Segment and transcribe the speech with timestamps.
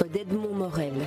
[0.00, 1.01] d'Edmond Morel.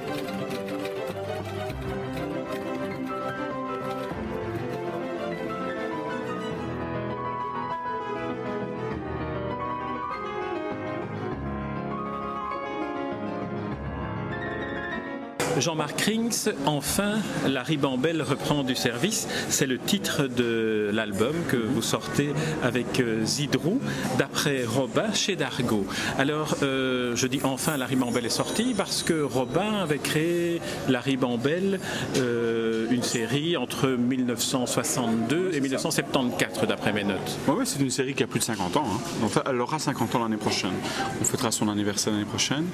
[15.58, 17.13] Jean-Marc Rings, enfin,
[17.48, 19.27] la ribambelle reprend du service.
[19.49, 23.80] C'est le titre de l'album que vous sortez avec euh, Zidrou,
[24.18, 25.86] d'après Robin chez Dargaud.
[26.18, 31.00] Alors, euh, je dis enfin, la ribambelle est sortie parce que Robin avait créé la
[31.00, 31.80] ribambelle,
[32.17, 32.55] euh,
[32.89, 37.38] une série entre 1962 et 1974, d'après mes notes.
[37.48, 38.85] Oui, c'est une série qui a plus de 50 ans.
[38.85, 39.41] Hein.
[39.48, 40.73] Elle aura 50 ans l'année prochaine.
[41.21, 42.66] On fêtera son anniversaire l'année prochaine.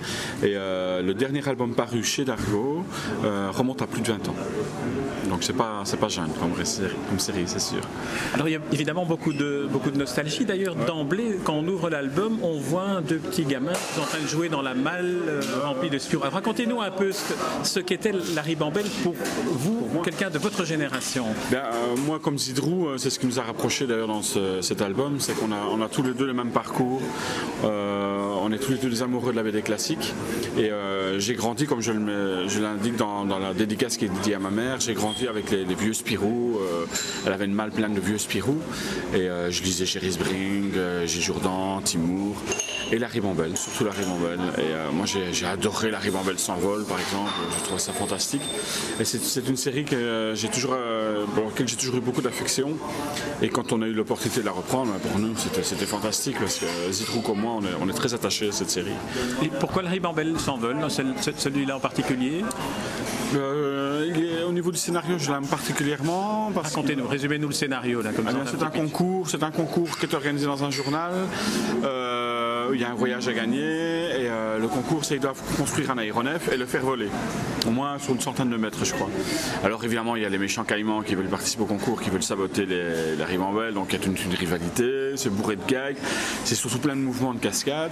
[0.43, 2.83] Et le dernier album paru chez Dargaud,
[3.23, 4.35] euh, remonte à plus de 20 ans.
[5.31, 7.79] Donc c'est pas c'est pas jeune comme, comme série, c'est sûr.
[8.33, 10.43] Alors il y a évidemment beaucoup de beaucoup de nostalgie.
[10.43, 14.49] D'ailleurs d'emblée, quand on ouvre l'album, on voit deux petits gamins en train de jouer
[14.49, 16.23] dans la malle euh, remplie de spirou.
[16.29, 17.11] Racontez-nous un peu
[17.63, 19.15] ce, qu'était la ribambelle pour
[19.53, 21.27] vous, quelqu'un de votre génération.
[21.49, 25.21] Ben, euh, moi, comme Zidrou, c'est ce qui nous a rapprochés d'ailleurs dans cet album,
[25.21, 27.01] c'est qu'on a on a tous les deux le même parcours.
[28.51, 30.13] On est tous les deux des amoureux de la BD classique.
[30.57, 30.71] Et
[31.17, 31.93] j'ai grandi, comme je,
[32.59, 35.93] l'indique dans, la dédicace qui est dédiée à ma mère, j'ai grandi avec les, vieux
[35.93, 36.59] Spirou.
[36.59, 36.85] Euh,
[37.25, 38.57] elle avait une malle pleine de vieux Spirou.
[39.13, 41.21] Et euh, je lisais Chéris Bring, euh, G.
[41.21, 42.35] Jourdan, Timour
[42.91, 44.39] et la ribambelle, surtout la ribambelle.
[44.57, 48.41] Et moi j'ai adoré la ribambelle s'envole par exemple, je trouve ça fantastique.
[48.99, 50.75] Et c'est une série que j'ai toujours,
[51.33, 52.71] pour laquelle j'ai toujours eu beaucoup d'affection.
[53.41, 56.91] Et quand on a eu l'opportunité de la reprendre, pour nous c'était fantastique parce que
[56.91, 58.91] Zitrou comme moi on est, très attachés à cette série.
[59.43, 62.43] Et pourquoi la ribambelle s'envole, celui-là en particulier?
[64.47, 66.51] Au niveau du scénario, je l'aime particulièrement.
[66.53, 68.01] Racontez-nous, résumez-nous le scénario.
[68.45, 71.13] C'est un concours, c'est un concours qui est organisé dans un journal.
[71.83, 72.30] Euh,
[72.73, 75.91] il y a un voyage à gagner et euh, le concours, c'est qu'ils doivent construire
[75.91, 77.09] un aéronef et le faire voler.
[77.67, 79.09] Au moins sur une centaine de mètres, je crois.
[79.63, 82.23] Alors évidemment, il y a les méchants caïmans qui veulent participer au concours, qui veulent
[82.23, 85.97] saboter les, la ribambelle, donc il y a une, une rivalité, c'est bourré de gags,
[86.43, 87.91] c'est surtout plein de mouvements de cascade,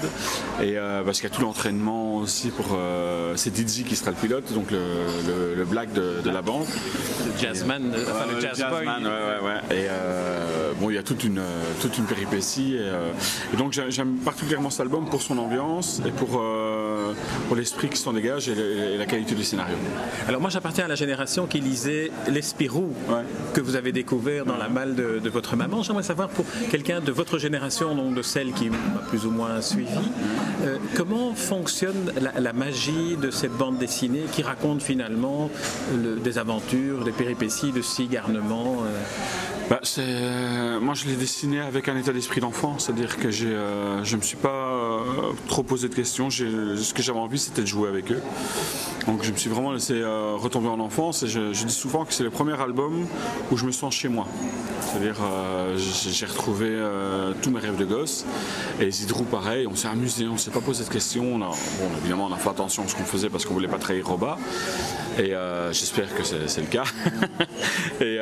[0.62, 2.78] et euh, parce qu'il y a tout l'entraînement aussi pour.
[3.36, 6.68] c'est Dizzy qui sera le pilote, donc le, black de, de la banque
[7.26, 9.78] le jazzman, euh, enfin le jazz jazzman, ouais, ouais, ouais.
[9.78, 11.42] Et euh, bon, il y a toute une,
[11.82, 12.76] toute une péripétie.
[12.76, 13.12] Et, euh,
[13.58, 16.42] donc j'aime particulièrement cet album pour son ambiance et pour,
[17.48, 19.76] pour l'esprit qui s'en dégage et, la qualité du scénario.
[20.28, 22.94] Alors moi j'appartiens à la génération qui lisait l'Espirou
[23.54, 25.84] que vous avez découvert dans la malle de, votre maman.
[25.84, 29.62] J'aimerais savoir pour quelqu'un de votre génération, donc de celle qui m'a plus ou moins
[29.62, 29.90] suivi,
[30.96, 35.50] comment fonctionne la, magie de cette bande dessinée qui raconte finalement
[36.24, 39.59] des aventures, des péripéties de six garnements euh.
[39.70, 44.16] Bah, euh, Moi, je l'ai dessiné avec un état d'esprit d'enfant, c'est-à-dire que euh, je
[44.16, 45.00] ne me suis pas
[45.48, 46.30] trop posé de questions.
[46.30, 48.22] Ce que j'avais envie, c'était de jouer avec eux.
[49.08, 52.24] Donc, je me suis vraiment laissé retomber en enfance et je, dis souvent que c'est
[52.24, 53.06] le premier album
[53.52, 54.28] où je me sens chez moi.
[54.82, 55.18] C'est-à-dire,
[55.78, 56.78] j'ai retrouvé
[57.42, 58.26] tous mes rêves de gosse.
[58.80, 61.40] Et Zidrou, pareil, on s'est amusé, on ne s'est pas posé de questions.
[62.02, 64.08] évidemment, on a fait attention à ce qu'on faisait parce qu'on ne voulait pas trahir
[64.08, 64.38] Roba.
[65.18, 65.34] Et
[65.72, 66.86] j'espère que c'est le cas.
[68.02, 68.18] et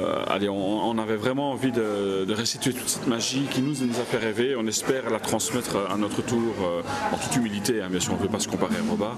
[0.00, 0.59] euh, allez, on,
[1.00, 4.54] avait vraiment envie de, restituer toute cette magie qui nous, a fait rêver.
[4.56, 6.82] On espère la transmettre à notre tour, euh,
[7.12, 9.16] en toute humilité, hein, bien sûr, on ne veut pas se comparer à Roba,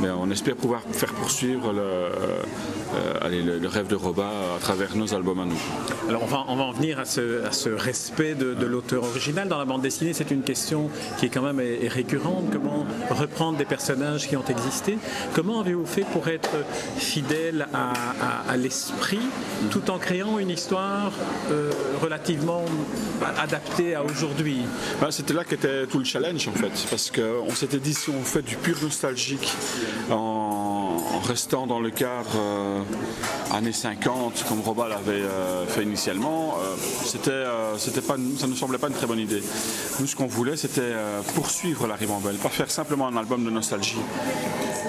[0.00, 5.12] mais on espère pouvoir faire poursuivre le, euh, le, rêve de Roba à travers nos
[5.14, 5.60] albums à nous.
[6.08, 9.48] Alors on va, on va en venir à ce respect de, l'auteur original.
[9.48, 12.44] Dans la bande dessinée, c'est une question qui est quand même récurrente.
[12.52, 14.98] Comment reprendre des personnages qui ont existé?
[15.34, 16.50] Comment avez-vous fait pour être
[16.96, 19.20] fidèle à, l'esprit,
[19.70, 21.70] tout en créant une histoire euh,
[22.02, 22.64] relativement
[23.38, 24.62] adaptée à aujourd'hui.
[25.00, 28.24] Bah, c'était là qu'était tout le challenge en fait, parce qu'on s'était dit si on
[28.24, 29.52] fait du pur nostalgique
[30.10, 30.98] en,
[31.28, 32.80] restant dans le cadre euh,
[33.52, 36.56] années 50 comme Robal l'avait euh, fait initialement,
[37.04, 37.44] c'était,
[37.78, 39.42] ça ne semblait pas une très bonne idée.
[40.00, 40.92] Nous ce qu'on voulait c'était
[41.34, 43.98] poursuivre la ribambelle, pas faire simplement un album de nostalgie.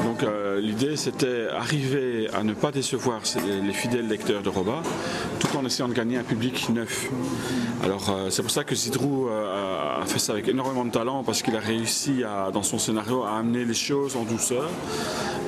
[0.04, 0.26] Donc
[0.60, 4.82] l'idée c'était arriver à ne pas décevoir les fidèles lecteurs de Roba,
[5.40, 7.10] tout en essayant de gagner un public neuf.
[7.84, 11.24] Alors euh, c'est pour ça que Zidrou euh, a fait ça avec énormément de talent,
[11.24, 14.70] parce qu'il a réussi à, dans son scénario à amener les choses en douceur,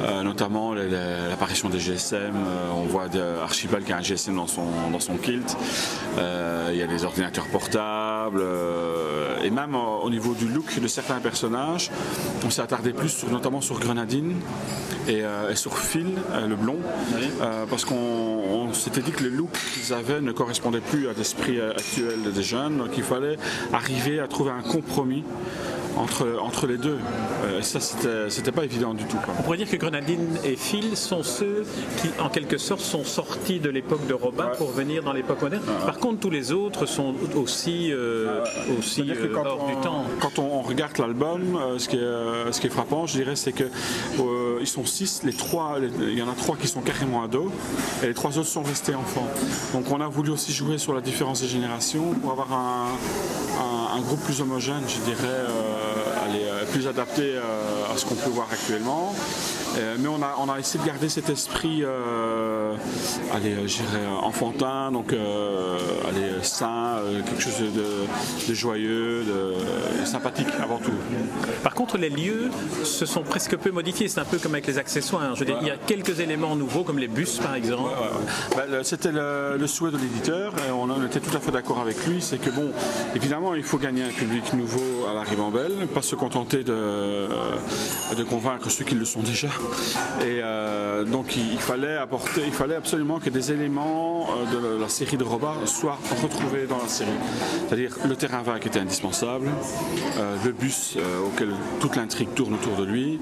[0.02, 2.36] euh, notamment l'apparition des GSM.
[2.74, 3.08] on voit
[3.42, 5.58] Archibald qui a un GSM dans son, dans son kilt.
[6.18, 8.44] il y a des ordinateurs portables.
[9.44, 11.90] et même au niveau du look de certains personnages,
[12.46, 14.34] on s'est attardé plus notamment sur Grenadine
[15.08, 15.24] et,
[15.56, 16.08] sur Phil,
[16.48, 16.78] le blond,
[17.70, 22.34] parce qu'on s'était dit que le look qu'ils avaient ne correspondait plus à l'esprit actuel
[22.34, 23.38] des jeunes, donc il fallait
[23.74, 25.24] arriver à trouver un compromis
[25.98, 26.98] entre, entre les deux.
[27.44, 27.80] Euh, ça,
[28.30, 29.18] c'était pas évident du tout.
[29.18, 29.34] quoi.
[29.40, 31.66] On pourrait dire que Grenadine et Phil sont ceux
[32.02, 35.64] qui, en quelque sorte, sont sortis de l'époque de Robin pour venir dans l'époque moderne.
[35.86, 38.44] Par contre, tous les autres sont aussi, euh,
[38.80, 40.06] aussi euh, quand hors on, du temps.
[40.20, 43.54] Quand on regarde l'album, euh, ce, qui est, ce qui est frappant, je dirais, c'est
[43.54, 43.66] que
[44.58, 45.22] euh, ils sont six.
[45.24, 47.52] Les trois, il y en a trois qui sont carrément ados,
[48.04, 49.28] et les trois autres sont restés enfants.
[49.74, 52.88] Donc, on a voulu aussi jouer sur la différence des générations pour avoir un,
[54.02, 55.48] groupe plus homogène, je dirais, euh,
[56.30, 57.34] euh, plus adapté
[57.92, 59.14] à ce qu'on peut voir actuellement.
[59.78, 62.74] Euh, mais on a, on a essayé de garder cet esprit, euh,
[63.34, 70.92] allez, euh, enfantin, donc allez, sain, quelque chose de, de joyeux, de, sympathique avant tout.
[71.64, 72.50] Par contre, les lieux
[72.84, 74.08] se sont presque peu modifiés.
[74.08, 75.22] C'est un peu comme avec les accessoires.
[75.24, 75.32] hein.
[75.36, 77.92] Je veux dire, il y a quelques éléments nouveaux, comme les bus, par exemple.
[78.56, 82.06] Bah, C'était le, le souhait de l'éditeur et on était tout à fait d'accord avec
[82.08, 82.22] lui.
[82.22, 82.72] C'est que bon,
[83.16, 87.28] évidemment, il faut gagner un public nouveau à la ribambelle, pas se contenter de,
[88.16, 89.50] de convaincre ceux qui le sont déjà.
[90.22, 94.82] Et euh, donc il, il fallait apporter, il fallait absolument que des éléments euh, de
[94.82, 97.10] la, série de Robin soient retrouvés dans la série.
[97.68, 99.48] C'est-à-dire le terrain vague était indispensable,
[100.18, 101.50] euh, le bus euh, auquel
[101.80, 103.20] toute l'intrigue tourne autour de lui.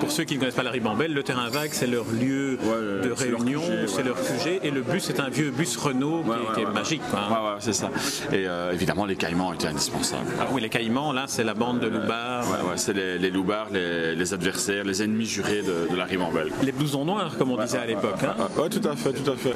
[0.00, 3.08] Pour ceux qui ne connaissent pas la ribambelle, le terrain vague, c'est leur lieu Ouais,
[3.08, 4.02] de c'est leur réunion, QG, c'est ouais.
[4.04, 6.22] leur QG, et le bus est un vieux bus Renault
[6.54, 7.02] qui, est- qui magique.
[7.14, 7.56] hein.
[7.60, 7.90] C'est ça.
[8.32, 10.26] Et évidemment, les caïmans étaient indispensables.
[10.40, 12.44] Ah oui, les caïmans, là, c'est la bande de Loubar.
[12.44, 16.04] Ouais, ouais, c'est les, les loupards, les, les adversaires, les ennemis jurés de, de la
[16.04, 16.50] ribambelle.
[16.62, 18.22] Les blousons noirs, comme on disait à l'époque.
[18.22, 18.34] hein.
[18.56, 19.50] Oui, tout à fait, tout à fait.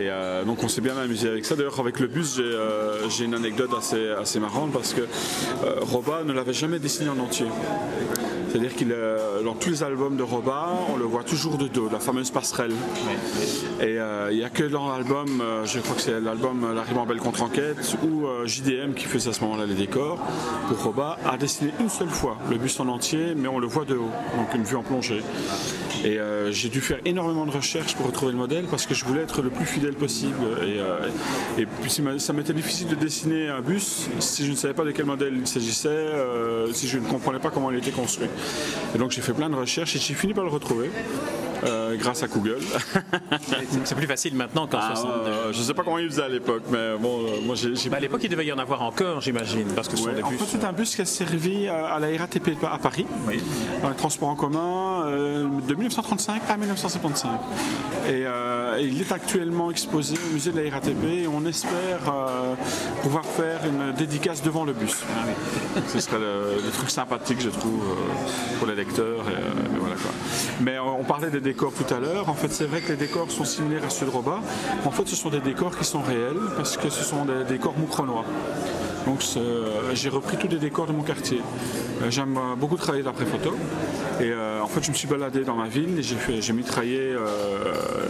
[0.00, 1.54] Et euh, donc on s'est bien amusé avec ça.
[1.56, 6.22] D'ailleurs, avec le bus, j'ai euh, une anecdote assez, assez marrante parce que euh, Roba
[6.24, 7.46] ne l'avait jamais dessiné en entier.
[8.48, 11.88] C'est-à-dire qu'il euh, dans tous les albums de Roba, on le voit toujours de dos,
[11.90, 12.72] la fameuse passerelle.
[13.80, 16.82] Et euh, il n'y a que dans l'album, euh, je crois que c'est l'album La
[16.82, 20.18] Ribambelle contre enquête, où euh, JDM, qui faisait à ce moment-là les décors,
[20.68, 23.84] pour Roba, a dessiné une seule fois le bus en entier, mais on le voit
[23.84, 25.22] de haut, donc une vue en plongée.
[26.04, 29.04] Et euh, j'ai dû faire énormément de recherches pour retrouver le modèle parce que je
[29.04, 30.38] voulais être le plus fidèle possible.
[30.62, 31.08] Et, euh,
[31.82, 35.06] puis ça m'était difficile de dessiner un bus si je ne savais pas de quel
[35.06, 38.28] modèle il s'agissait, euh, si je ne comprenais pas comment il était construit.
[38.94, 40.90] Et donc j'ai fait plein de recherches et j'ai fini par le retrouver.
[41.64, 42.58] Euh, grâce à Google.
[43.84, 45.12] C'est plus facile maintenant qu'en Ah, 62.
[45.30, 47.72] euh, je ne sais pas comment il faisait à l'époque, mais bon, euh, moi j'ai.
[47.88, 50.14] Bah, à l'époque, il devait y en avoir encore, j'imagine, parce que ce sont Ouais,
[50.16, 50.38] des en bus.
[50.40, 53.06] fait, c'est un bus qui a servi à la RATP à Paris,
[53.82, 57.30] dans les transports en commun, euh, de 1935 à 1975.
[58.08, 62.00] Et, euh, et il est actuellement exposé au musée de la RATP et on espère
[62.08, 62.54] euh,
[63.02, 64.96] pouvoir faire une dédicace devant le bus.
[65.88, 69.24] Ce serait le, le truc sympathique, je trouve, euh, pour les lecteurs.
[69.28, 70.10] Et, euh, et voilà, quoi.
[70.60, 72.28] Mais on parlait des décors tout à l'heure.
[72.28, 74.40] En fait, c'est vrai que les décors sont similaires à ceux de Roba.
[74.84, 77.76] En fait, ce sont des décors qui sont réels parce que ce sont des décors
[77.78, 78.24] moucronois.
[79.06, 81.40] Donc euh, j'ai repris tous les décors de mon quartier.
[82.02, 83.54] Euh, J'aime euh, beaucoup travailler d'après-photo.
[84.20, 87.14] Et euh, en fait, je me suis baladé dans ma ville et j'ai mitraillé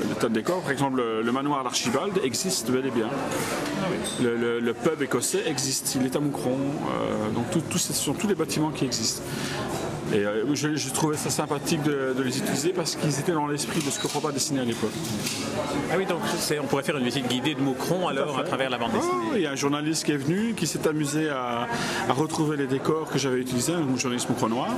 [0.08, 0.60] des tas de décors.
[0.62, 3.08] Par exemple, le, le manoir d'Archibald existe bel et bien.
[4.22, 6.56] Le, pub écossais existe, il est à Moucron.
[7.34, 9.22] Donc tout- tout- ce sont tous les bâtiments qui existent.
[10.12, 13.46] Et euh, je, je trouvais ça sympathique de, de les utiliser parce qu'ils étaient dans
[13.46, 14.92] l'esprit de ce que Roba dessinait à l'époque.
[15.92, 16.20] Ah oui, donc
[16.62, 19.12] on pourrait faire une visite guidée de Moucron alors à travers la bande dessinée.
[19.30, 21.66] Oh, il y a un journaliste qui est venu, qui s'est amusé à,
[22.08, 24.68] à retrouver les décors que j'avais utilisés, un journaliste moucronois,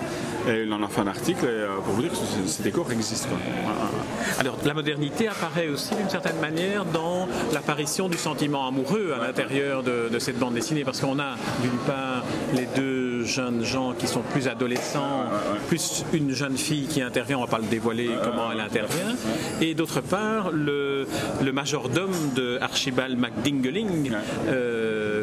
[0.49, 2.91] et il en a fait un article euh, pour vous dire que ces, ces décors
[2.91, 3.29] existent.
[3.31, 3.79] Voilà.
[4.41, 9.83] Alors la modernité apparaît aussi d'une certaine manière dans l'apparition du sentiment amoureux à l'intérieur
[9.83, 12.25] de, de cette bande dessinée, parce qu'on a d'une part
[12.55, 15.25] les deux jeunes gens qui sont plus adolescents,
[15.69, 19.15] plus une jeune fille qui intervient, on va pas le dévoiler comment elle intervient,
[19.61, 21.07] et d'autre part le,
[21.43, 24.13] le majordome de Archibald McDingeling,
[24.49, 24.80] euh,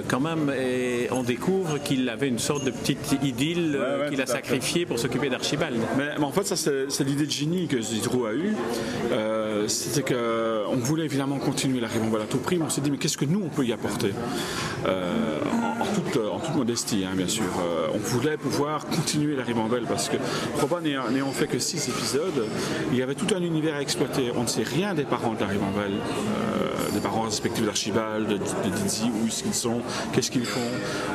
[0.07, 4.09] quand même, et on découvre qu'il avait une sorte de petite idylle euh, Ouais, ouais,
[4.09, 5.77] qu'il a sacrifiée pour s'occuper d'Archibald.
[5.97, 8.53] Mais, mais en fait, ça, c'est l'idée de génie que Zidrou a eue.
[9.11, 12.91] Euh, C'était qu'on voulait évidemment continuer la ribambelle à tout prix, mais on s'est dit,
[12.91, 14.11] mais qu'est-ce que nous, on peut y apporter?
[14.87, 17.43] Euh, en, en toute, en toute modestie, hein, bien sûr.
[17.59, 20.17] Euh, on voulait pouvoir continuer la ribambelle parce que
[20.59, 22.45] Robin n'ayant n'ayant fait que six épisodes,
[22.91, 24.31] il y avait tout un univers à exploiter.
[24.35, 28.37] On ne sait rien des parents de la ribambelle, euh, des parents respectifs d'Archibald, de,
[28.37, 29.81] de Dizzy, où ils sont,
[30.13, 30.59] qu'est-ce qu'ils font.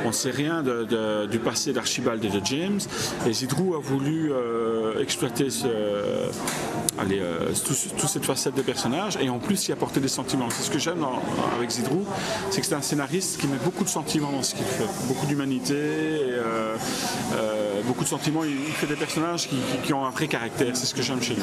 [0.05, 2.81] On ne sait rien du passé d'Archibald et de James.
[3.27, 5.67] Et Zidrou a voulu euh, exploiter ce,
[6.99, 10.49] allez, euh, toute cette facette des personnages et en plus y apporter des sentiments.
[10.51, 11.05] C'est ce que j'aime
[11.57, 12.05] avec Zidrou,
[12.51, 15.27] c'est que c'est un scénariste qui met beaucoup de sentiments dans ce qu'il fait, beaucoup
[15.27, 16.77] d'humanité, euh,
[17.35, 18.45] euh, beaucoup de sentiments.
[18.45, 21.43] Il, fait des personnages qui, ont un vrai caractère, c'est ce que j'aime chez lui.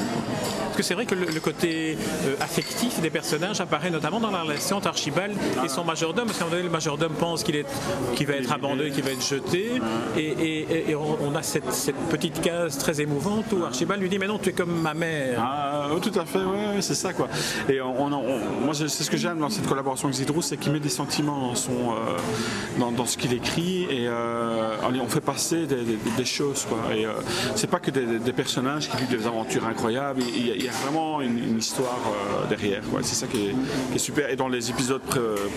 [0.65, 1.97] Parce que c'est vrai que le, côté
[2.41, 6.45] affectif des personnages apparaît notamment dans la relation entre Archibald et son majordome, parce qu'à
[6.45, 9.81] un moment donné, le majordome pense qu'il va être abandonné, qu'il va être jeté,
[10.17, 14.39] et, on, a cette, cette petite case très émouvante où Archibald lui dit Mais non,
[14.39, 15.39] tu es comme ma mère.
[15.41, 17.27] Ah, tout à fait, ouais, c'est ça quoi.
[17.67, 20.79] Et on, moi, c'est ce que j'aime dans cette collaboration avec Zidrou, c'est qu'il met
[20.79, 26.25] des sentiments dans, son, euh, dans, ce qu'il écrit et euh, on fait passer des,
[26.29, 26.95] choses quoi.
[26.95, 27.13] Et euh,
[27.55, 31.57] c'est pas que des, personnages qui vivent des aventures incroyables, il y a, vraiment une,
[31.57, 31.99] histoire
[32.47, 32.83] derrière.
[33.01, 33.47] C'est ça qui
[33.93, 34.29] est, super.
[34.29, 35.01] Et dans les épisodes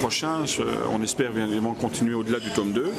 [0.00, 0.44] prochains,
[0.92, 2.92] on espère bien évidemment continuer au-delà du tome 2.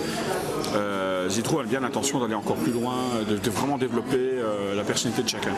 [1.30, 2.96] Zidrou a bien l'intention d'aller encore plus loin,
[3.27, 4.20] de, vraiment développer
[4.75, 5.53] la personnalité de chacun.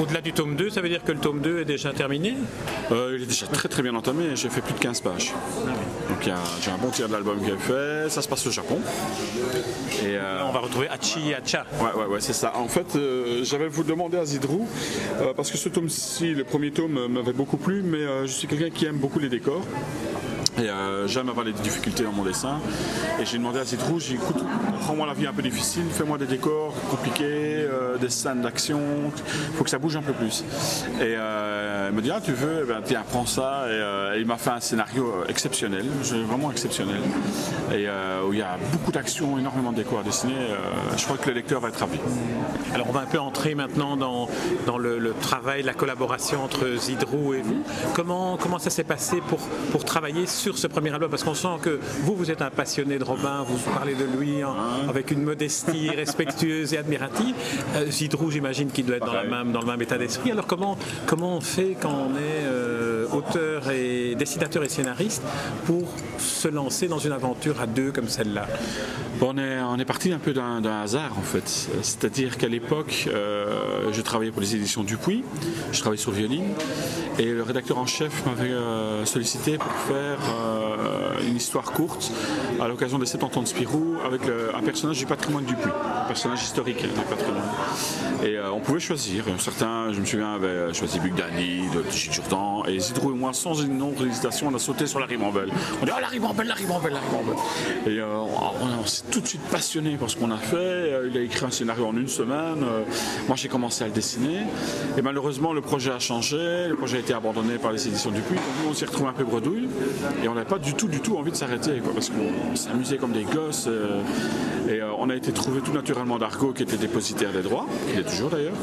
[0.00, 2.34] Au-delà du tome 2, ça veut dire que le tome 2 est déjà terminé?
[2.92, 5.32] Euh, Il est déjà très très bien entamé, j'ai fait plus de 15 pages.
[6.08, 6.30] Donc
[6.60, 8.78] j'ai un bon tiers de l'album qui est fait, ça se passe au Japon.
[10.02, 11.64] Et euh, on va retrouver Hachi Hacha.
[11.80, 12.56] Ouais, ouais, ouais, c'est ça.
[12.56, 14.68] En fait, euh, j'avais vous demander à Zidrou,
[15.36, 18.86] parce que ce tome-ci, le premier tome m'avait beaucoup plu, mais je suis quelqu'un qui
[18.86, 19.62] aime beaucoup les décors.
[20.56, 22.60] Et euh, j'aime avoir des difficultés dans mon dessin.
[23.20, 24.44] Et j'ai demandé à Citrou, j'ai écoute,
[24.80, 28.80] prends-moi la vie un peu difficile, fais-moi des décors compliqués, euh, des scènes d'action,
[29.16, 30.44] il faut que ça bouge un peu plus.
[31.00, 33.66] Et euh, il me dit, ah tu veux, eh ben, tiens, prends ça.
[33.68, 35.86] Et, il m'a fait un scénario exceptionnel,
[36.28, 37.00] vraiment exceptionnel.
[37.72, 37.86] Et
[38.26, 40.34] où il y a beaucoup d'action, énormément de décors à dessiner.
[40.96, 41.98] je crois que le lecteur va être ravi.
[42.72, 44.28] Alors on va un peu entrer maintenant dans,
[44.66, 47.62] dans le, travail, la collaboration entre Zidrou et vous.
[47.94, 49.40] Comment, comment ça s'est passé pour,
[49.72, 52.98] pour travailler sur ce premier album Parce qu'on sent que vous, vous êtes un passionné
[52.98, 54.42] de Robin, vous parlez de lui
[54.86, 57.34] avec une modestie respectueuse et admirative.
[57.76, 60.32] Euh, Zidrou, j'imagine qu'il doit être dans, la même, dans le même état d'esprit.
[60.32, 65.22] Alors comment, comment on fait quand on est euh, auteur et dessinateur et scénariste
[65.66, 68.46] pour se lancer dans une aventure à deux comme celle-là
[69.24, 71.48] on est, on est parti un peu d'un hasard en fait.
[71.82, 75.24] C'est-à-dire qu'à l'époque, euh, je travaillais pour les éditions Dupuis,
[75.72, 76.48] je travaillais sur Violine,
[77.18, 78.52] et le rédacteur en chef m'avait
[79.04, 82.12] sollicité pour faire euh, une histoire courte
[82.60, 84.22] à l'occasion des 70 ans de Spirou avec
[84.54, 87.42] un personnage du patrimoine du Puy, un personnage historique du patrimoine.
[88.22, 89.24] Et euh, on pouvait choisir.
[89.38, 93.54] Certains, je me souviens, avaient choisi Bugdani, de Gilles Jourdan, et Zidrou et moi, sans
[93.54, 95.50] une nombre d'hésitation, on a sauté sur la ribambelle.
[95.80, 97.42] On dit Oh la ribambelle, la ribambelle, la ribambelle.
[97.86, 100.92] Et euh, on, s'est tout de suite passionné par ce qu'on a fait.
[101.10, 102.64] Il a écrit un scénario en une semaine.
[103.26, 104.40] Moi, j'ai commencé à le dessiner.
[104.96, 106.68] Et malheureusement, le projet a changé.
[106.68, 108.36] Le projet a été abandonné par les éditions du Puy.
[108.36, 109.68] Donc nous, on s'est retrouvé un peu bredouille.
[110.22, 113.12] Et on n'avait pas du tout, du tout envie de s'arrêter, parce qu'on s'amusait comme
[113.12, 113.66] des gosses.
[113.68, 114.00] Euh,
[114.68, 118.00] et euh, on a été trouvé tout naturellement d'Argo, qui était dépositaire des droits, il
[118.00, 118.54] est toujours d'ailleurs.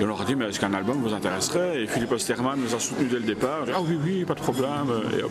[0.00, 1.82] Et on leur a dit, mais est-ce qu'un album vous intéresserait?
[1.82, 3.45] Et Philippe Osterman nous a soutenu dès le départ.
[3.46, 4.88] Ah oui, oui, pas de problème.
[5.12, 5.22] Et.
[5.22, 5.28] Euh.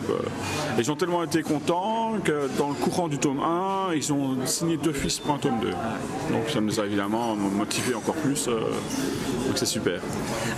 [0.78, 4.76] ils ont tellement été contents que dans le courant du tome 1, ils ont signé
[4.76, 5.70] deux fils pour un tome 2.
[6.32, 8.46] Donc ça nous a évidemment motivé encore plus.
[8.46, 10.00] donc c'est super.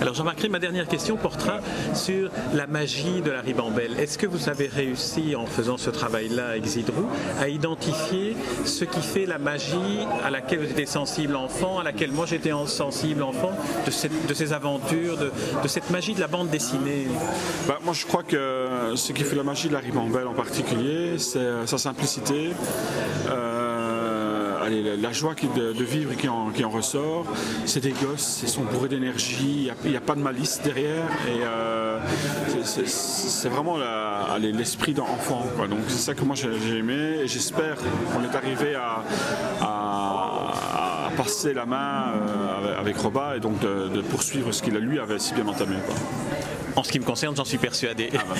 [0.01, 1.59] Alors Jean-Marc, ma dernière question portera
[1.93, 3.99] sur la magie de la ribambelle.
[3.99, 7.05] Est-ce que vous avez réussi, en faisant ce travail-là avec Zidrou,
[7.39, 8.35] à identifier
[8.65, 12.51] ce qui fait la magie à laquelle vous étiez sensible enfant, à laquelle moi j'étais
[12.65, 13.51] sensible enfant,
[13.85, 17.07] de, ces aventures, de, cette magie de la bande dessinée?
[17.67, 21.17] Bah, Moi je crois que ce qui fait la magie de la ribambelle en particulier,
[21.17, 22.51] c'est euh, sa simplicité.
[23.29, 27.25] Euh, la joie de, vivre qui en, ressort,
[27.65, 31.05] c'est des gosses, ils sont bourrés d'énergie, il n'y a, pas de malice derrière.
[31.27, 31.97] Et euh,
[32.63, 33.77] c'est vraiment
[34.37, 35.43] l'esprit d'enfant.
[35.67, 37.77] Donc c'est ça que moi j'ai aimé et j'espère
[38.13, 39.03] qu'on est arrivé à,
[41.17, 42.13] passer la main
[42.79, 45.77] avec Roba et donc de, poursuivre ce qu'il a lui avait si bien entamé.
[46.79, 48.09] En ce qui me concerne, j'en suis persuadé.
[48.13, 48.35] Ah bah,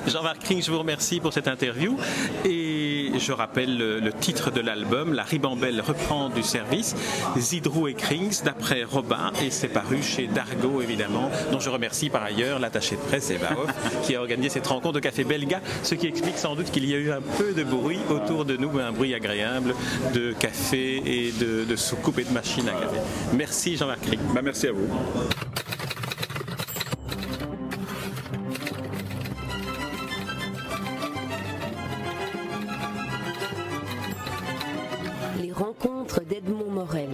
[0.06, 1.98] Jean-Marc Kring, je vous remercie pour cette interview.
[2.46, 6.96] Et je rappelle le, titre de l'album, La ribambelle reprend du service,
[7.36, 12.22] Zidrou et Krings, d'après Robin, et c'est paru chez Dargo, évidemment, dont je remercie par
[12.22, 15.94] ailleurs l'attaché de presse Eva Hoff, qui a organisé cette rencontre de Café Belga, ce
[15.94, 18.70] qui explique sans doute qu'il y a eu un peu de bruit autour de nous,
[18.78, 19.74] un bruit agréable
[20.14, 22.96] de café et de, de soucoupe et de machine à café.
[23.34, 24.20] Merci Jean-Marc Kring.
[24.34, 24.88] Bah, merci à vous.
[36.20, 37.08] d'Edmond Morel.